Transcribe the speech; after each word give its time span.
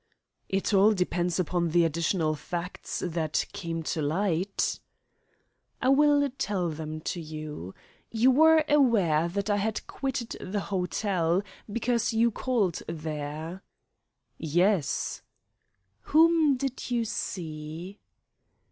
"It 0.49 0.73
all 0.73 0.93
depends 0.93 1.39
upon 1.39 1.69
the 1.69 1.85
additional 1.85 2.33
facts 2.33 3.03
that 3.05 3.45
came 3.53 3.83
to 3.83 4.01
light." 4.01 4.79
"I 5.79 5.89
will 5.89 6.27
tell 6.39 6.69
them 6.69 7.01
to 7.01 7.21
you. 7.21 7.75
You 8.09 8.31
were 8.31 8.65
aware 8.67 9.27
that 9.27 9.47
I 9.51 9.57
had 9.57 9.85
quitted 9.85 10.31
the 10.41 10.59
hotel, 10.73 11.43
because 11.71 12.13
you 12.13 12.31
called 12.31 12.81
there?" 12.87 13.61
"Yes." 14.39 15.21
"Whom 16.05 16.57
did 16.57 16.89
you 16.89 17.05
see?" 17.05 17.99